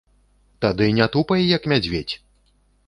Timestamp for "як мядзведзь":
1.57-2.15